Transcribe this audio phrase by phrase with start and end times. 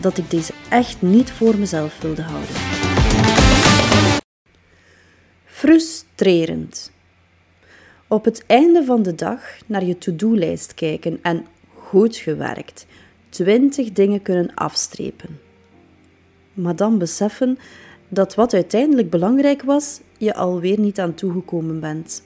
[0.00, 2.54] dat ik deze echt niet voor mezelf wilde houden.
[5.44, 6.92] Frustrerend.
[8.08, 12.86] Op het einde van de dag naar je to-do-lijst kijken en goed gewerkt,
[13.28, 15.40] 20 dingen kunnen afstrepen.
[16.52, 17.58] Maar dan beseffen
[18.08, 22.22] dat wat uiteindelijk belangrijk was, je alweer niet aan toegekomen bent.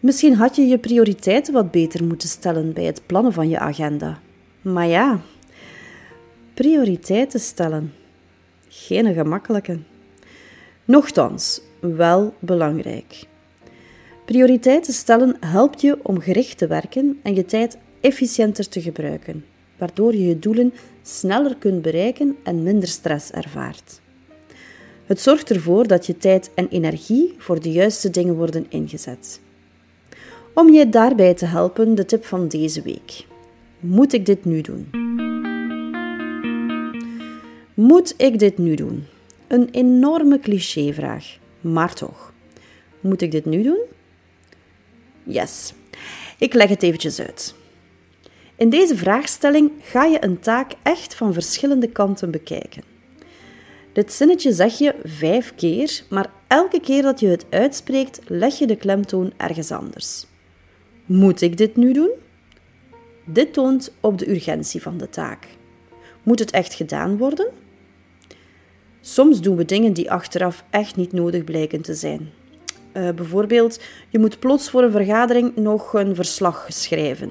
[0.00, 4.20] Misschien had je je prioriteiten wat beter moeten stellen bij het plannen van je agenda.
[4.62, 5.20] Maar ja,
[6.60, 7.92] prioriteiten stellen.
[8.68, 9.78] Geen gemakkelijke.
[10.84, 13.26] Nochtans, wel belangrijk.
[14.24, 19.44] Prioriteiten stellen helpt je om gericht te werken en je tijd efficiënter te gebruiken,
[19.78, 20.72] waardoor je je doelen
[21.02, 24.00] sneller kunt bereiken en minder stress ervaart.
[25.06, 29.40] Het zorgt ervoor dat je tijd en energie voor de juiste dingen worden ingezet.
[30.54, 33.26] Om je daarbij te helpen, de tip van deze week.
[33.78, 34.99] Moet ik dit nu doen?
[37.80, 39.06] Moet ik dit nu doen?
[39.46, 42.32] Een enorme clichévraag, maar toch.
[43.00, 43.80] Moet ik dit nu doen?
[45.22, 45.72] Yes,
[46.38, 47.54] ik leg het eventjes uit.
[48.56, 52.82] In deze vraagstelling ga je een taak echt van verschillende kanten bekijken.
[53.92, 58.66] Dit zinnetje zeg je vijf keer, maar elke keer dat je het uitspreekt, leg je
[58.66, 60.26] de klemtoon ergens anders.
[61.06, 62.10] Moet ik dit nu doen?
[63.24, 65.46] Dit toont op de urgentie van de taak.
[66.22, 67.68] Moet het echt gedaan worden?
[69.00, 72.30] Soms doen we dingen die achteraf echt niet nodig blijken te zijn.
[72.92, 77.30] Uh, bijvoorbeeld, je moet plots voor een vergadering nog een verslag schrijven.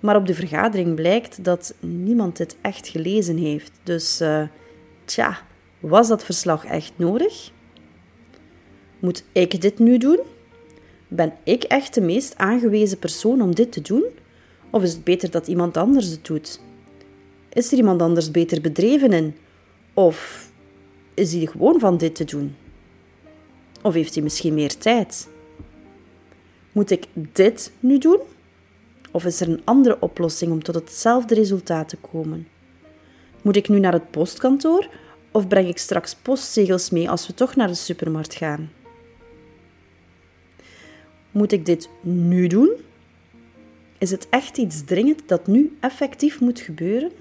[0.00, 3.72] Maar op de vergadering blijkt dat niemand dit echt gelezen heeft.
[3.82, 4.42] Dus, uh,
[5.04, 5.38] tja,
[5.80, 7.50] was dat verslag echt nodig?
[8.98, 10.20] Moet ik dit nu doen?
[11.08, 14.04] Ben ik echt de meest aangewezen persoon om dit te doen?
[14.70, 16.60] Of is het beter dat iemand anders het doet?
[17.52, 19.36] Is er iemand anders beter bedreven in?
[19.94, 20.50] Of
[21.16, 22.56] is hij gewoon van dit te doen?
[23.82, 25.28] Of heeft hij misschien meer tijd?
[26.72, 28.18] Moet ik dit nu doen?
[29.10, 32.48] Of is er een andere oplossing om tot hetzelfde resultaat te komen?
[33.42, 34.88] Moet ik nu naar het postkantoor
[35.30, 38.72] of breng ik straks postzegels mee als we toch naar de supermarkt gaan?
[41.30, 42.70] Moet ik dit nu doen?
[43.98, 47.12] Is het echt iets dringend dat nu effectief moet gebeuren?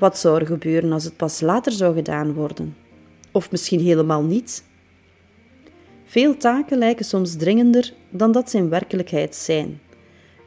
[0.00, 2.76] Wat zou er gebeuren als het pas later zou gedaan worden?
[3.32, 4.64] Of misschien helemaal niet?
[6.04, 9.80] Veel taken lijken soms dringender dan dat ze in werkelijkheid zijn.